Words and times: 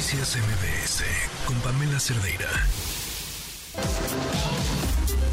Noticias 0.00 0.38
MBS 0.38 1.04
con 1.44 1.56
Pamela 1.56 2.00
Cerdeira. 2.00 2.48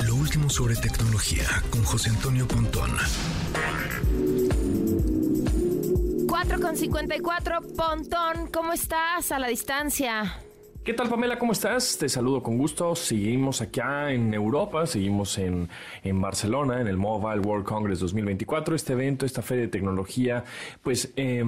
Lo 0.06 0.16
último 0.16 0.50
sobre 0.50 0.76
tecnología 0.76 1.46
con 1.70 1.86
José 1.86 2.10
Antonio 2.10 2.46
Pontón. 2.46 2.92
4 6.28 6.60
con 6.60 6.76
54, 6.76 7.62
Pontón, 7.78 8.52
¿cómo 8.52 8.74
estás 8.74 9.32
a 9.32 9.40
la 9.40 9.48
distancia? 9.48 10.42
¿Qué 10.84 10.94
tal 10.94 11.08
Pamela? 11.08 11.40
¿Cómo 11.40 11.54
estás? 11.54 11.98
Te 11.98 12.10
saludo 12.10 12.44
con 12.44 12.58
gusto. 12.58 12.94
Seguimos 12.94 13.62
acá 13.62 14.12
en 14.12 14.34
Europa, 14.34 14.86
seguimos 14.86 15.38
en, 15.38 15.70
en, 16.04 16.20
Barcelona, 16.20 16.82
en 16.82 16.88
el 16.88 16.98
Mobile 16.98 17.40
World 17.40 17.66
Congress 17.66 18.00
2024, 18.00 18.76
este 18.76 18.94
evento, 18.94 19.26
esta 19.26 19.42
feria 19.42 19.64
de 19.64 19.70
tecnología, 19.70 20.44
pues 20.84 21.14
eh, 21.16 21.44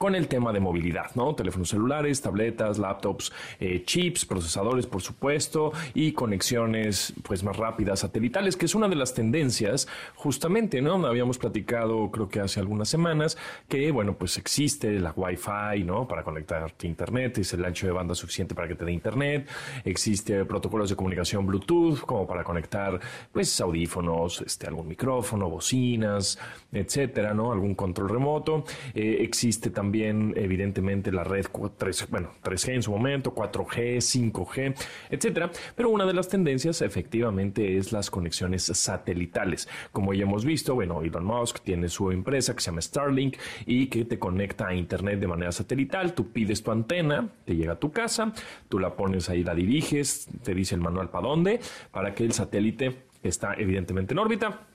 con 0.00 0.14
el 0.14 0.28
tema 0.28 0.50
de 0.50 0.60
movilidad, 0.60 1.14
¿no? 1.14 1.34
Teléfonos 1.34 1.68
celulares, 1.68 2.22
tabletas, 2.22 2.78
laptops, 2.78 3.34
eh, 3.60 3.82
chips, 3.84 4.24
procesadores, 4.24 4.86
por 4.86 5.02
supuesto, 5.02 5.72
y 5.92 6.12
conexiones 6.12 7.12
pues 7.22 7.44
más 7.44 7.54
rápidas 7.58 8.00
satelitales, 8.00 8.56
que 8.56 8.64
es 8.64 8.74
una 8.74 8.88
de 8.88 8.94
las 8.94 9.12
tendencias 9.12 9.88
justamente, 10.14 10.80
¿no? 10.80 11.06
Habíamos 11.06 11.36
platicado 11.36 12.10
creo 12.10 12.30
que 12.30 12.40
hace 12.40 12.60
algunas 12.60 12.88
semanas 12.88 13.36
que, 13.68 13.90
bueno, 13.90 14.14
pues 14.14 14.38
existe 14.38 14.98
la 15.00 15.12
Wi-Fi, 15.14 15.84
¿no? 15.84 16.08
Para 16.08 16.24
conectarte 16.24 16.86
a 16.86 16.88
Internet, 16.88 17.36
es 17.36 17.52
el 17.52 17.62
ancho 17.62 17.86
de 17.86 17.92
banda 17.92 18.14
suficiente 18.14 18.54
para 18.54 18.68
que 18.68 18.76
te 18.76 18.86
dé 18.86 18.92
Internet, 18.92 19.50
existe 19.84 20.46
protocolos 20.46 20.88
de 20.88 20.96
comunicación 20.96 21.46
Bluetooth 21.46 22.00
como 22.06 22.26
para 22.26 22.42
conectar 22.42 22.98
pues 23.30 23.60
audífonos, 23.60 24.40
este, 24.40 24.66
algún 24.66 24.88
micrófono, 24.88 25.50
bocinas, 25.50 26.38
etcétera, 26.72 27.34
¿no? 27.34 27.52
Algún 27.52 27.74
control 27.74 28.08
remoto, 28.08 28.64
eh, 28.94 29.18
existe 29.20 29.68
también 29.68 29.89
también 29.90 30.34
evidentemente 30.36 31.10
la 31.10 31.24
red 31.24 31.46
3, 31.76 32.10
bueno, 32.10 32.30
3G 32.44 32.74
en 32.74 32.82
su 32.84 32.92
momento, 32.92 33.34
4G, 33.34 33.96
5G, 33.96 34.76
etcétera, 35.10 35.50
pero 35.74 35.90
una 35.90 36.06
de 36.06 36.14
las 36.14 36.28
tendencias 36.28 36.80
efectivamente 36.80 37.76
es 37.76 37.90
las 37.90 38.08
conexiones 38.08 38.62
satelitales. 38.62 39.68
Como 39.90 40.14
ya 40.14 40.22
hemos 40.22 40.44
visto, 40.44 40.76
bueno, 40.76 41.02
Elon 41.02 41.24
Musk 41.24 41.62
tiene 41.64 41.88
su 41.88 42.12
empresa 42.12 42.54
que 42.54 42.60
se 42.60 42.70
llama 42.70 42.82
Starlink 42.82 43.36
y 43.66 43.88
que 43.88 44.04
te 44.04 44.20
conecta 44.20 44.68
a 44.68 44.74
internet 44.74 45.18
de 45.18 45.26
manera 45.26 45.50
satelital, 45.50 46.14
tú 46.14 46.30
pides 46.30 46.62
tu 46.62 46.70
antena, 46.70 47.28
te 47.44 47.56
llega 47.56 47.72
a 47.72 47.80
tu 47.80 47.90
casa, 47.90 48.32
tú 48.68 48.78
la 48.78 48.94
pones 48.94 49.28
ahí, 49.28 49.42
la 49.42 49.56
diriges, 49.56 50.28
te 50.44 50.54
dice 50.54 50.76
el 50.76 50.82
manual 50.82 51.10
para 51.10 51.26
dónde, 51.26 51.58
para 51.90 52.14
que 52.14 52.22
el 52.22 52.30
satélite 52.32 53.06
está 53.24 53.54
evidentemente 53.54 54.14
en 54.14 54.20
órbita 54.20 54.69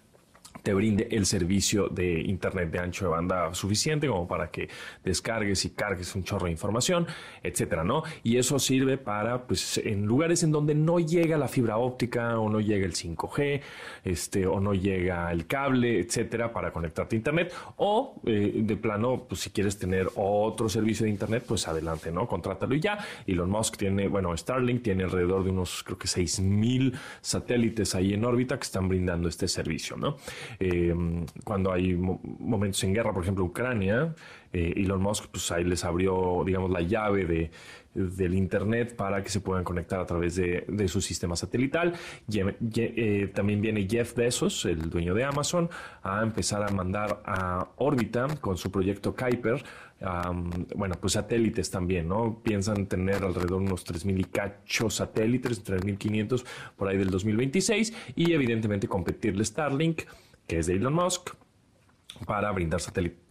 te 0.65 0.73
brinde 0.73 1.07
el 1.11 1.27
servicio 1.27 1.89
de 1.89 2.21
internet 2.21 2.71
de 2.71 2.79
ancho 2.79 3.05
de 3.05 3.11
banda 3.11 3.53
suficiente 3.53 4.07
como 4.07 4.27
para 4.27 4.49
que 4.49 4.67
descargues 5.03 5.63
y 5.63 5.69
cargues 5.69 6.15
un 6.15 6.23
chorro 6.23 6.45
de 6.45 6.53
información, 6.53 7.05
etcétera, 7.43 7.83
¿no? 7.83 8.01
Y 8.23 8.37
eso 8.37 8.57
sirve 8.57 8.97
para, 8.97 9.45
pues, 9.45 9.77
en 9.77 10.07
lugares 10.07 10.41
en 10.41 10.51
donde 10.51 10.73
no 10.73 10.99
llega 10.99 11.37
la 11.37 11.47
fibra 11.47 11.77
óptica 11.77 12.39
o 12.39 12.49
no 12.49 12.59
llega 12.59 12.83
el 12.83 12.95
5G, 12.95 13.61
este, 14.03 14.47
o 14.47 14.59
no 14.59 14.73
llega 14.73 15.31
el 15.31 15.45
cable, 15.45 15.99
etcétera, 15.99 16.51
para 16.51 16.71
conectarte 16.71 17.15
a 17.15 17.17
internet, 17.17 17.53
o 17.77 18.19
eh, 18.25 18.53
de 18.55 18.75
plano, 18.75 19.25
pues, 19.29 19.41
si 19.41 19.51
quieres 19.51 19.77
tener 19.77 20.09
otro 20.15 20.67
servicio 20.67 21.03
de 21.03 21.11
internet, 21.11 21.43
pues 21.47 21.67
adelante, 21.67 22.11
¿no? 22.11 22.27
Contrátalo 22.27 22.73
y 22.73 22.79
ya. 22.79 22.97
Elon 23.27 23.51
Musk 23.51 23.77
tiene, 23.77 24.07
bueno, 24.07 24.35
Starlink 24.35 24.81
tiene 24.81 25.03
alrededor 25.03 25.43
de 25.43 25.51
unos, 25.51 25.83
creo 25.83 25.99
que 25.99 26.07
6000 26.07 26.97
satélites 27.21 27.93
ahí 27.93 28.15
en 28.15 28.25
órbita 28.25 28.57
que 28.57 28.63
están 28.63 28.89
brindando 28.89 29.29
este 29.29 29.47
servicio, 29.47 29.95
¿no? 29.95 30.17
Eh, 30.59 30.93
cuando 31.43 31.71
hay 31.71 31.95
momentos 31.95 32.83
en 32.83 32.93
guerra, 32.93 33.13
por 33.13 33.23
ejemplo, 33.23 33.43
Ucrania, 33.45 34.13
eh, 34.55 34.73
Elon 34.77 35.01
Musk, 35.01 35.25
pues 35.31 35.51
ahí 35.51 35.65
les 35.65 35.83
abrió, 35.83 36.43
digamos, 36.45 36.71
la 36.71 36.79
llave 36.79 37.25
de, 37.25 37.51
del 37.93 38.33
Internet 38.33 38.95
para 38.95 39.21
que 39.21 39.29
se 39.29 39.41
puedan 39.41 39.65
conectar 39.65 39.99
a 39.99 40.05
través 40.05 40.37
de, 40.37 40.87
su 40.87 41.01
sistema 41.01 41.35
satelital. 41.35 41.93
Eh, 42.31 43.31
también 43.35 43.59
viene 43.59 43.85
Jeff 43.85 44.15
Bezos, 44.15 44.63
el 44.63 44.89
dueño 44.89 45.13
de 45.13 45.25
Amazon, 45.25 45.69
a 46.03 46.23
empezar 46.23 46.63
a 46.63 46.69
mandar 46.69 47.21
a 47.25 47.67
órbita 47.75 48.27
con 48.39 48.55
su 48.57 48.71
proyecto 48.71 49.13
Kuiper, 49.13 49.61
bueno, 50.75 50.95
pues 51.01 51.13
satélites 51.13 51.69
también, 51.69 52.07
¿no? 52.07 52.39
Piensan 52.41 52.85
tener 52.85 53.23
alrededor 53.23 53.59
de 53.59 53.65
unos 53.65 53.85
3.000 53.85 54.19
y 54.19 54.23
cacho 54.23 54.89
satélites, 54.89 55.65
3.500 55.65 56.45
por 56.77 56.87
ahí 56.87 56.97
del 56.97 57.09
2026 57.09 57.93
y 58.15 58.31
evidentemente 58.31 58.87
competirle 58.87 59.43
Starlink 59.43 60.03
que 60.47 60.59
es 60.59 60.67
de 60.67 60.75
Elon 60.75 60.93
Musk, 60.93 61.31
para 62.25 62.51
brindar 62.51 62.79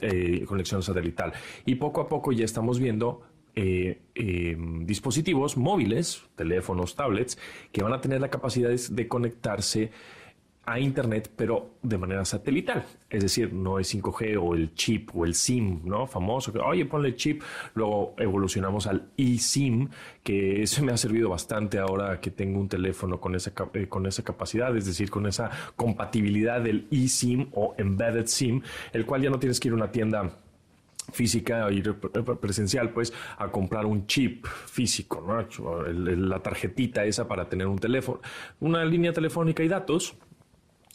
eh, 0.01 0.45
conexión 0.47 0.83
satelital. 0.83 1.33
Y 1.65 1.77
poco 1.77 2.01
a 2.01 2.09
poco 2.09 2.33
ya 2.33 2.45
estamos 2.45 2.79
viendo 2.79 3.23
eh, 3.57 4.03
em, 4.15 4.85
dispositivos 4.85 5.57
móviles, 5.57 6.23
teléfonos, 6.35 6.97
tablets, 6.97 7.39
que 7.71 7.83
van 7.83 7.93
a 7.93 8.01
tener 8.01 8.21
la 8.21 8.29
capacidad 8.29 8.71
de 8.71 9.09
conectarse 9.09 9.91
a 10.67 10.79
Internet, 10.79 11.31
pero 11.37 11.75
de 11.83 11.99
manera 11.99 12.25
satelital. 12.25 12.85
Es 13.11 13.23
decir, 13.23 13.53
no 13.53 13.79
es 13.79 13.95
5G 13.95 14.39
o 14.41 14.55
el 14.55 14.75
chip 14.75 15.11
o 15.15 15.25
el 15.25 15.35
SIM, 15.35 15.81
¿no? 15.85 16.07
Famoso, 16.07 16.53
que, 16.53 16.59
oye, 16.59 16.85
ponle 16.87 17.15
chip. 17.17 17.43
Luego 17.75 18.15
evolucionamos 18.19 18.87
al 18.87 19.11
eSIM, 19.17 19.89
que 20.23 20.63
eso 20.65 20.83
me 20.83 20.93
ha 20.93 20.97
servido 20.97 21.29
bastante 21.29 21.79
ahora 21.79 22.21
que 22.21 22.31
tengo 22.31 22.61
un 22.61 22.69
teléfono 22.69 23.21
con 23.21 23.35
esa, 23.35 23.53
eh, 23.75 23.89
con 23.89 24.07
esa 24.07 24.23
capacidad, 24.23 24.75
es 24.77 24.87
decir, 24.87 25.11
con 25.11 25.27
esa 25.27 25.51
compatibilidad 25.77 26.61
del 26.61 26.87
eSIM 26.91 27.49
o 27.53 27.75
Embedded 27.77 28.27
SIM, 28.27 28.63
el 28.93 29.05
cual 29.07 29.23
ya 29.23 29.31
no 29.31 29.39
tienes 29.39 29.61
que 29.61 29.69
ir 29.69 29.73
a 29.73 29.77
una 29.77 29.91
tienda 29.91 30.31
física, 31.13 31.71
ir 31.71 31.95
presencial, 32.41 32.91
pues, 32.91 33.13
a 33.37 33.49
comprar 33.49 33.85
un 33.87 34.07
chip 34.07 34.47
físico, 34.47 35.23
¿no? 35.27 35.93
la 35.93 36.41
tarjetita 36.41 37.05
esa 37.05 37.29
para 37.29 37.49
tener 37.49 37.67
un 37.67 37.79
teléfono, 37.79 38.21
una 38.61 38.85
línea 38.85 39.13
telefónica 39.13 39.63
y 39.63 39.69
datos, 39.69 40.17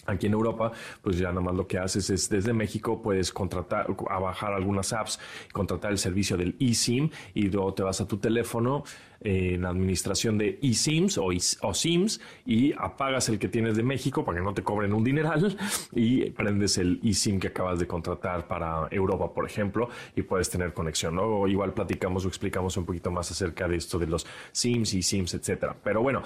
Aquí 0.10 0.28
en 0.28 0.34
Europa, 0.34 0.72
pues 1.02 1.18
ya 1.18 1.30
nada 1.30 1.42
más 1.42 1.56
lo 1.56 1.68
que 1.68 1.78
haces 1.78 2.10
es 2.10 2.30
desde 2.30 2.54
México 2.54 3.02
puedes 3.02 3.32
contratar, 3.32 3.88
a 4.10 4.20
bajar 4.20 4.54
algunas 4.54 4.94
apps, 4.94 5.20
contratar 5.52 5.92
el 5.92 5.98
servicio 5.98 6.38
del 6.38 6.56
eSIM 6.60 7.10
y 7.34 7.50
luego 7.50 7.74
te 7.74 7.84
vas 7.84 8.02
a 8.02 8.08
tu 8.08 8.18
teléfono 8.18 8.84
en 9.22 9.66
administración 9.66 10.38
de 10.38 10.60
eSIMs 10.62 11.18
o, 11.18 11.26
o 11.26 11.74
SIMs 11.74 12.22
y 12.46 12.74
apagas 12.74 13.30
el 13.30 13.38
que 13.38 13.50
tienes 13.50 13.76
de 13.76 13.84
México 13.84 14.24
para 14.24 14.38
que 14.38 14.44
no 14.44 14.54
te 14.54 14.64
cobren 14.64 14.94
un 14.94 15.04
dineral 15.04 15.58
y 15.94 16.30
prendes 16.32 16.78
el 16.78 17.00
eSIM 17.04 17.40
que 17.40 17.48
acabas 17.48 17.80
de 17.80 17.88
contratar 17.88 18.48
para 18.48 18.88
Europa, 18.92 19.34
por 19.34 19.46
ejemplo, 19.46 19.90
y 20.16 20.22
puedes 20.22 20.50
tener 20.50 20.74
conexión. 20.74 21.16
¿no? 21.16 21.48
igual 21.48 21.74
platicamos 21.74 22.26
o 22.26 22.28
explicamos 22.28 22.78
un 22.78 22.86
poquito 22.86 23.12
más 23.12 23.30
acerca 23.32 23.68
de 23.68 23.76
esto 23.76 24.00
de 24.00 24.08
los 24.08 24.26
SIMs 24.52 24.94
y 24.94 25.04
SIMs, 25.04 25.34
etcétera. 25.34 25.76
Pero 25.84 26.02
bueno, 26.02 26.24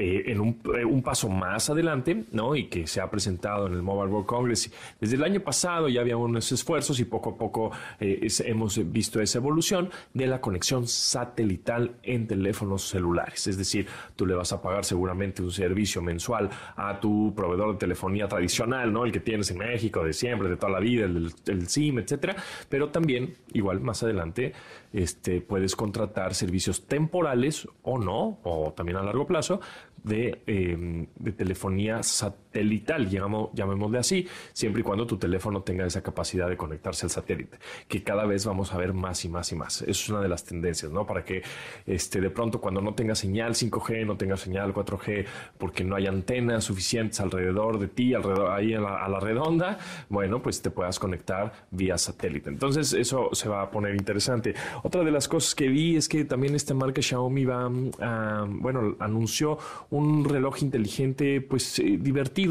eh, 0.00 0.30
en 0.30 0.38
eh, 0.76 0.84
un, 0.84 1.02
paso 1.02 1.28
más 1.28 1.70
adelante, 1.70 2.24
¿no? 2.30 2.54
Y 2.54 2.68
que 2.68 2.86
se 2.86 3.00
ha 3.00 3.10
presentado 3.10 3.66
en 3.66 3.72
el 3.72 3.82
Mobile 3.82 4.12
World 4.12 4.26
Congress. 4.26 4.70
Desde 5.00 5.16
el 5.16 5.24
año 5.24 5.40
pasado 5.40 5.88
ya 5.88 6.02
había 6.02 6.16
unos 6.16 6.52
esfuerzos 6.52 7.00
y 7.00 7.04
poco 7.04 7.30
a 7.30 7.36
poco 7.36 7.72
eh, 7.98 8.28
hemos 8.44 8.92
visto 8.92 9.20
esa 9.20 9.38
evolución 9.38 9.90
de 10.14 10.28
la 10.28 10.40
conexión 10.40 10.86
satelital 10.86 11.96
en 12.04 12.28
teléfonos 12.28 12.82
celulares. 12.88 13.48
Es 13.48 13.58
decir, 13.58 13.88
tú 14.14 14.24
le 14.24 14.36
vas 14.36 14.52
a 14.52 14.62
pagar 14.62 14.84
seguramente 14.84 15.42
un 15.42 15.50
servicio 15.50 16.00
mensual 16.00 16.48
a 16.76 17.00
tu 17.00 17.34
proveedor 17.34 17.72
de 17.72 17.78
telefonía 17.78 18.28
tradicional, 18.28 18.92
¿no? 18.92 19.04
El 19.04 19.10
que 19.10 19.20
tienes 19.20 19.50
en 19.50 19.58
México 19.58 20.04
de 20.04 20.12
siempre, 20.12 20.48
de 20.48 20.56
toda 20.56 20.70
la 20.70 20.80
vida, 20.80 21.06
el, 21.06 21.32
el 21.46 21.68
SIM, 21.68 21.98
etcétera. 21.98 22.36
Pero 22.68 22.90
también, 22.90 23.34
igual 23.52 23.80
más 23.80 24.04
adelante, 24.04 24.52
este, 24.92 25.40
puedes 25.40 25.76
contratar 25.76 26.34
servicios 26.34 26.86
temporales 26.86 27.68
o 27.82 27.98
no, 27.98 28.38
o 28.42 28.72
también 28.74 28.96
a 28.96 29.02
largo 29.02 29.26
plazo, 29.26 29.60
de, 30.08 30.38
em, 30.46 31.06
de 31.18 31.32
telefonía 31.32 32.02
satelital, 32.02 32.47
llamamos, 32.62 33.50
llamémosle 33.52 33.98
así, 33.98 34.26
siempre 34.52 34.80
y 34.80 34.84
cuando 34.84 35.06
tu 35.06 35.16
teléfono 35.16 35.62
tenga 35.62 35.86
esa 35.86 36.02
capacidad 36.02 36.48
de 36.48 36.56
conectarse 36.56 37.06
al 37.06 37.10
satélite, 37.10 37.58
que 37.86 38.02
cada 38.02 38.24
vez 38.24 38.44
vamos 38.46 38.72
a 38.72 38.78
ver 38.78 38.92
más 38.92 39.24
y 39.24 39.28
más 39.28 39.52
y 39.52 39.56
más. 39.56 39.82
Eso 39.82 39.90
es 39.90 40.08
una 40.08 40.20
de 40.20 40.28
las 40.28 40.44
tendencias, 40.44 40.90
¿no? 40.92 41.06
Para 41.06 41.24
que 41.24 41.42
este, 41.86 42.20
de 42.20 42.30
pronto 42.30 42.60
cuando 42.60 42.80
no 42.80 42.94
tenga 42.94 43.14
señal 43.14 43.54
5G, 43.54 44.06
no 44.06 44.16
tenga 44.16 44.36
señal 44.36 44.72
4G, 44.72 45.26
porque 45.58 45.84
no 45.84 45.96
hay 45.96 46.06
antenas 46.06 46.64
suficientes 46.64 47.20
alrededor 47.20 47.78
de 47.78 47.88
ti, 47.88 48.14
alrededor 48.14 48.52
ahí 48.52 48.74
a 48.74 48.80
la, 48.80 49.18
redonda, 49.20 49.78
bueno, 50.08 50.40
pues 50.40 50.62
te 50.62 50.70
puedas 50.70 50.98
conectar 50.98 51.52
vía 51.70 51.98
satélite. 51.98 52.50
Entonces 52.50 52.92
eso 52.92 53.30
se 53.32 53.48
va 53.48 53.62
a 53.62 53.70
poner 53.70 53.94
interesante. 53.94 54.54
Otra 54.82 55.02
de 55.02 55.10
las 55.10 55.28
cosas 55.28 55.54
que 55.54 55.68
vi 55.68 55.96
es 55.96 56.08
que 56.08 56.24
también 56.24 56.54
esta 56.54 56.72
marca 56.72 57.02
Xiaomi 57.02 57.44
va, 57.44 57.70
a, 58.00 58.46
bueno, 58.48 58.96
anunció 59.00 59.58
un 59.90 60.24
reloj 60.24 60.62
inteligente, 60.62 61.40
pues 61.40 61.78
eh, 61.78 61.98
divertido, 61.98 62.47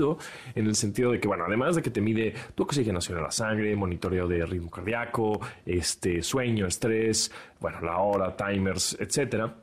en 0.55 0.67
el 0.67 0.75
sentido 0.75 1.11
de 1.11 1.19
que, 1.19 1.27
bueno, 1.27 1.45
además 1.47 1.75
de 1.75 1.81
que 1.81 1.89
te 1.89 2.01
mide 2.01 2.33
tu 2.55 2.63
oxigenación 2.63 3.17
en 3.17 3.23
la 3.23 3.31
sangre, 3.31 3.75
monitoreo 3.75 4.27
de 4.27 4.45
ritmo 4.45 4.69
cardíaco, 4.69 5.39
este, 5.65 6.21
sueño, 6.21 6.67
estrés, 6.67 7.31
bueno, 7.59 7.81
la 7.81 7.97
hora, 7.97 8.35
timers, 8.35 8.97
etcétera 8.99 9.53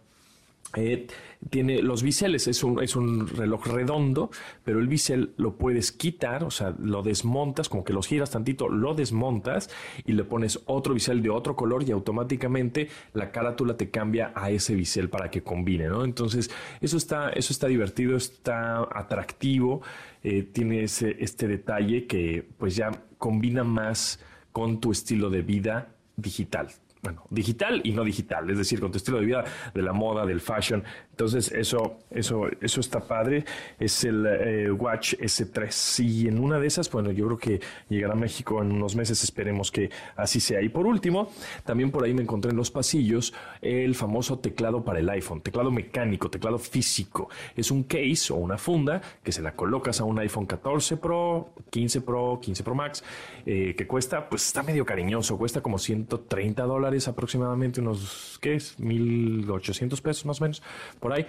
eh, 0.76 1.06
tiene 1.50 1.82
los 1.82 2.02
biseles, 2.02 2.48
es 2.48 2.64
un, 2.64 2.82
es 2.82 2.96
un 2.96 3.28
reloj 3.28 3.66
redondo, 3.66 4.30
pero 4.64 4.80
el 4.80 4.88
bisel 4.88 5.34
lo 5.36 5.56
puedes 5.56 5.92
quitar, 5.92 6.44
o 6.44 6.50
sea, 6.50 6.74
lo 6.78 7.02
desmontas, 7.02 7.68
como 7.68 7.84
que 7.84 7.92
los 7.92 8.06
giras 8.06 8.30
tantito, 8.30 8.68
lo 8.68 8.94
desmontas 8.94 9.70
y 10.06 10.12
le 10.12 10.24
pones 10.24 10.60
otro 10.66 10.94
bisel 10.94 11.22
de 11.22 11.30
otro 11.30 11.54
color 11.54 11.84
y 11.86 11.92
automáticamente 11.92 12.88
la 13.12 13.30
carátula 13.30 13.76
te 13.76 13.90
cambia 13.90 14.32
a 14.34 14.50
ese 14.50 14.74
bisel 14.74 15.10
para 15.10 15.30
que 15.30 15.42
combine, 15.42 15.88
¿no? 15.88 16.04
Entonces, 16.04 16.50
eso 16.80 16.96
está, 16.96 17.30
eso 17.30 17.52
está 17.52 17.66
divertido, 17.66 18.16
está 18.16 18.88
atractivo, 18.90 19.82
eh, 20.22 20.42
tiene 20.42 20.84
ese, 20.84 21.16
este 21.20 21.46
detalle 21.46 22.06
que 22.06 22.48
pues 22.58 22.76
ya 22.76 22.90
combina 23.18 23.64
más 23.64 24.18
con 24.52 24.80
tu 24.80 24.92
estilo 24.92 25.28
de 25.30 25.42
vida 25.42 25.94
digital 26.16 26.68
bueno, 27.04 27.22
digital 27.28 27.82
y 27.84 27.92
no 27.92 28.02
digital, 28.02 28.48
es 28.48 28.56
decir, 28.56 28.80
con 28.80 28.90
tu 28.90 28.96
estilo 28.96 29.20
de 29.20 29.26
vida, 29.26 29.44
de 29.74 29.82
la 29.82 29.92
moda, 29.92 30.24
del 30.24 30.40
fashion. 30.40 30.82
Entonces, 31.10 31.52
eso, 31.52 31.98
eso, 32.10 32.46
eso 32.60 32.80
está 32.80 32.98
padre. 32.98 33.44
Es 33.78 34.04
el 34.04 34.26
eh, 34.26 34.72
Watch 34.72 35.14
S3. 35.14 36.04
Y 36.04 36.28
en 36.28 36.40
una 36.40 36.58
de 36.58 36.66
esas, 36.66 36.90
bueno, 36.90 37.12
yo 37.12 37.26
creo 37.26 37.38
que 37.38 37.60
llegará 37.90 38.14
a 38.14 38.16
México 38.16 38.62
en 38.62 38.72
unos 38.72 38.96
meses, 38.96 39.22
esperemos 39.22 39.70
que 39.70 39.90
así 40.16 40.40
sea. 40.40 40.62
Y 40.62 40.70
por 40.70 40.86
último, 40.86 41.30
también 41.64 41.90
por 41.90 42.04
ahí 42.04 42.14
me 42.14 42.22
encontré 42.22 42.50
en 42.50 42.56
los 42.56 42.70
pasillos 42.70 43.34
el 43.60 43.94
famoso 43.94 44.38
teclado 44.38 44.82
para 44.82 44.98
el 44.98 45.08
iPhone, 45.10 45.42
teclado 45.42 45.70
mecánico, 45.70 46.30
teclado 46.30 46.58
físico. 46.58 47.28
Es 47.54 47.70
un 47.70 47.84
case 47.84 48.32
o 48.32 48.36
una 48.36 48.56
funda 48.56 49.02
que 49.22 49.30
se 49.30 49.42
la 49.42 49.54
colocas 49.54 50.00
a 50.00 50.04
un 50.04 50.18
iPhone 50.18 50.46
14 50.46 50.96
Pro, 50.96 51.50
15 51.68 52.00
Pro, 52.00 52.40
15 52.40 52.64
Pro 52.64 52.74
Max, 52.74 53.04
eh, 53.44 53.74
que 53.76 53.86
cuesta, 53.86 54.28
pues 54.28 54.46
está 54.46 54.62
medio 54.62 54.86
cariñoso, 54.86 55.36
cuesta 55.36 55.60
como 55.60 55.78
130 55.78 56.62
dólares 56.64 56.93
aproximadamente 57.08 57.80
unos, 57.80 58.38
¿qué 58.40 58.54
es? 58.54 58.78
1.800 58.78 60.00
pesos 60.00 60.26
más 60.26 60.40
o 60.40 60.44
menos, 60.44 60.62
por 61.00 61.12
ahí. 61.12 61.26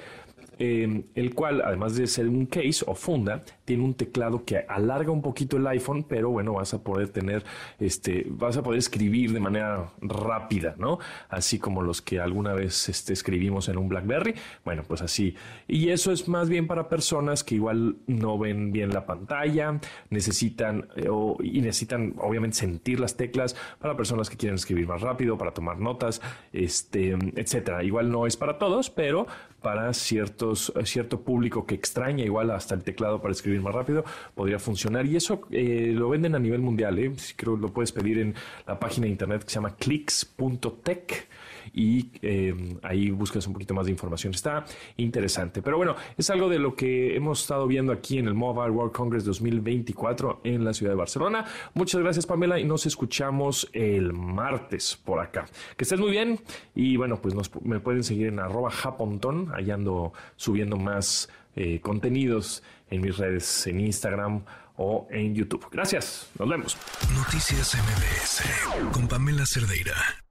Eh, 0.58 1.04
el 1.16 1.34
cual, 1.34 1.62
además 1.62 1.96
de 1.96 2.08
ser 2.08 2.28
un 2.28 2.46
case 2.46 2.84
o 2.88 2.96
funda, 2.96 3.44
tiene 3.66 3.84
un 3.84 3.94
teclado 3.94 4.46
que 4.46 4.66
alarga 4.68 5.12
un 5.12 5.22
poquito 5.22 5.58
el 5.58 5.68
iPhone, 5.68 6.06
pero 6.08 6.30
bueno, 6.30 6.54
vas 6.54 6.74
a 6.74 6.84
poder 6.84 7.10
tener, 7.10 7.44
este, 7.80 8.26
vas 8.30 8.56
a 8.58 8.64
poder 8.64 8.80
escribir 8.80 9.34
de 9.34 9.40
manera 9.40 9.92
rápida, 10.02 10.76
¿no? 10.78 11.00
Así 11.30 11.60
como 11.60 11.82
los 11.82 12.02
que 12.02 12.20
alguna 12.20 12.54
vez 12.54 12.88
este, 12.90 13.14
escribimos 13.14 13.68
en 13.70 13.78
un 13.78 13.90
BlackBerry, 13.90 14.36
bueno, 14.64 14.84
pues 14.88 15.02
así. 15.02 15.36
Y 15.68 15.90
eso 15.90 16.12
es 16.12 16.28
más 16.28 16.50
bien 16.50 16.68
para 16.68 16.88
personas 16.88 17.44
que 17.44 17.56
igual 17.56 17.98
no 18.08 18.38
ven 18.38 18.72
bien 18.72 18.94
la 18.94 19.06
pantalla, 19.06 19.80
necesitan 20.10 20.88
eh, 20.96 21.10
y 21.44 21.62
necesitan 21.62 22.14
obviamente 22.18 22.58
sentir 22.58 23.00
las 23.00 23.18
teclas, 23.18 23.56
para 23.80 23.96
personas 23.98 24.30
que 24.30 24.38
quieren 24.38 24.56
escribir 24.56 24.88
más 24.88 25.02
rápido, 25.02 25.38
para 25.38 25.52
tomar 25.52 25.80
notas, 25.80 26.22
este, 26.54 27.12
etcétera. 27.36 27.84
Igual 27.84 28.10
no 28.10 28.26
es 28.26 28.38
para 28.38 28.58
todos, 28.58 28.90
pero 28.90 29.28
para 29.62 29.92
ciertos, 29.94 30.45
cierto 30.54 31.22
público 31.22 31.66
que 31.66 31.76
extraña 31.76 32.24
igual 32.24 32.52
hasta 32.52 32.76
el 32.76 32.84
teclado 32.84 33.22
para 33.22 33.32
escribir 33.32 33.62
más 33.62 33.74
rápido, 33.74 34.04
podría 34.36 34.60
funcionar. 34.60 35.06
Y 35.06 35.16
eso 35.16 35.42
eh, 35.52 35.92
lo 35.96 36.10
venden 36.10 36.36
a 36.36 36.40
nivel 36.40 36.62
mundial, 36.62 37.00
¿eh? 37.00 37.14
creo 37.36 37.56
que 37.56 37.62
lo 37.62 37.74
puedes 37.74 37.92
pedir 37.92 38.20
en 38.20 38.36
la 38.68 38.80
página 38.80 39.06
de 39.06 39.12
internet 39.12 39.44
que 39.44 39.50
se 39.50 39.56
llama 39.56 39.76
clicks.tech 39.76 41.28
y 41.74 42.10
eh, 42.22 42.78
ahí 42.84 43.12
buscas 43.12 43.46
un 43.48 43.54
poquito 43.54 43.74
más 43.74 43.86
de 43.86 43.92
información. 43.92 44.34
Está 44.34 44.66
interesante. 44.98 45.62
Pero 45.62 45.78
bueno, 45.78 45.96
es 46.18 46.30
algo 46.30 46.50
de 46.50 46.60
lo 46.60 46.76
que 46.76 47.16
hemos 47.16 47.42
estado 47.42 47.68
viendo 47.68 47.92
aquí 47.92 48.18
en 48.18 48.28
el 48.28 48.34
Mobile 48.34 48.72
World 48.72 48.94
Congress 48.94 49.26
2024 49.26 50.42
en 50.44 50.64
la 50.64 50.74
ciudad 50.74 50.94
de 50.94 50.98
Barcelona. 50.98 51.46
Muchas 51.74 52.02
gracias 52.02 52.26
Pamela 52.26 52.60
y 52.60 52.64
nos 52.64 52.86
escuchamos 52.86 53.70
el 53.74 54.14
martes 54.14 55.00
por 55.04 55.20
acá. 55.20 55.46
Que 55.76 55.84
estés 55.84 56.00
muy 56.00 56.12
bien 56.12 56.40
y 56.74 56.98
bueno, 56.98 57.22
pues 57.22 57.36
me 57.64 57.80
pueden 57.80 58.04
seguir 58.04 58.28
en 58.28 58.40
arroba 58.40 58.72
japontón, 58.72 59.52
ando 59.76 60.14
subiendo 60.36 60.78
más 60.78 61.30
eh, 61.56 61.80
contenidos 61.82 62.64
en 62.90 63.02
mis 63.02 63.18
redes, 63.18 63.68
en 63.68 63.80
Instagram 63.80 64.44
o 64.78 65.08
en 65.10 65.34
YouTube. 65.34 65.68
Gracias, 65.72 66.30
nos 66.38 66.50
vemos. 66.50 66.78
Noticias 67.16 67.76
MBS 67.76 68.92
con 68.92 69.08
Pamela 69.08 69.46
Cerdeira. 69.46 70.25